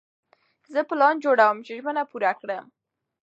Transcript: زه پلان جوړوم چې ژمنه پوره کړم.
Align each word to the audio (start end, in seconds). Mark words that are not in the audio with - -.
زه 0.73 0.79
پلان 0.89 1.15
جوړوم 1.23 1.57
چې 1.65 1.71
ژمنه 1.79 2.03
پوره 2.09 2.31
کړم. 2.39 2.65